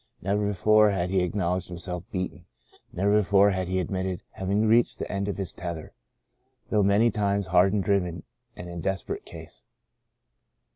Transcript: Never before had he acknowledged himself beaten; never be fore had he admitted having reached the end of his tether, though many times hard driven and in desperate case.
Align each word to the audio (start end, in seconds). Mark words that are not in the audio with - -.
Never 0.23 0.47
before 0.47 0.89
had 0.89 1.11
he 1.11 1.21
acknowledged 1.21 1.67
himself 1.67 2.03
beaten; 2.11 2.45
never 2.91 3.17
be 3.19 3.23
fore 3.23 3.51
had 3.51 3.67
he 3.67 3.77
admitted 3.79 4.23
having 4.31 4.65
reached 4.65 4.97
the 4.97 5.11
end 5.11 5.27
of 5.27 5.37
his 5.37 5.53
tether, 5.53 5.93
though 6.71 6.81
many 6.81 7.11
times 7.11 7.45
hard 7.45 7.79
driven 7.83 8.23
and 8.55 8.67
in 8.67 8.81
desperate 8.81 9.25
case. 9.25 9.63